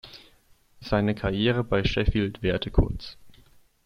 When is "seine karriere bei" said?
0.79-1.83